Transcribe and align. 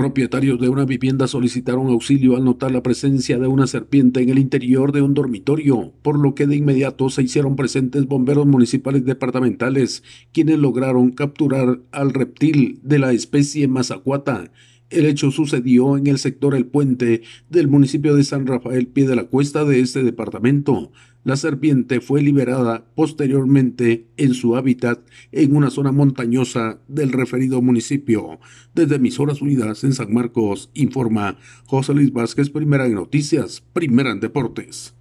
Propietarios 0.00 0.58
de 0.58 0.70
una 0.70 0.86
vivienda 0.86 1.28
solicitaron 1.28 1.88
auxilio 1.88 2.34
al 2.34 2.42
notar 2.42 2.70
la 2.70 2.82
presencia 2.82 3.38
de 3.38 3.48
una 3.48 3.66
serpiente 3.66 4.22
en 4.22 4.30
el 4.30 4.38
interior 4.38 4.92
de 4.92 5.02
un 5.02 5.12
dormitorio, 5.12 5.92
por 6.00 6.18
lo 6.18 6.34
que 6.34 6.46
de 6.46 6.56
inmediato 6.56 7.10
se 7.10 7.22
hicieron 7.22 7.54
presentes 7.54 8.06
bomberos 8.06 8.46
municipales 8.46 9.04
departamentales, 9.04 10.02
quienes 10.32 10.58
lograron 10.58 11.10
capturar 11.10 11.80
al 11.92 12.14
reptil 12.14 12.80
de 12.82 12.98
la 12.98 13.12
especie 13.12 13.68
mazacuata. 13.68 14.50
El 14.90 15.06
hecho 15.06 15.30
sucedió 15.30 15.96
en 15.96 16.08
el 16.08 16.18
sector 16.18 16.52
El 16.56 16.66
Puente 16.66 17.22
del 17.48 17.68
municipio 17.68 18.16
de 18.16 18.24
San 18.24 18.48
Rafael 18.48 18.88
Pie 18.88 19.06
de 19.06 19.14
la 19.14 19.24
Cuesta 19.24 19.64
de 19.64 19.78
este 19.78 20.02
departamento. 20.02 20.90
La 21.22 21.36
serpiente 21.36 22.00
fue 22.00 22.22
liberada 22.22 22.86
posteriormente 22.96 24.08
en 24.16 24.34
su 24.34 24.56
hábitat 24.56 24.98
en 25.30 25.54
una 25.54 25.70
zona 25.70 25.92
montañosa 25.92 26.80
del 26.88 27.12
referido 27.12 27.62
municipio. 27.62 28.40
Desde 28.74 28.96
Emisoras 28.96 29.40
Unidas 29.40 29.84
en 29.84 29.92
San 29.92 30.12
Marcos, 30.12 30.70
informa 30.74 31.38
José 31.66 31.94
Luis 31.94 32.12
Vázquez, 32.12 32.50
primera 32.50 32.86
en 32.86 32.94
noticias, 32.94 33.62
primera 33.72 34.10
en 34.10 34.18
deportes. 34.18 34.94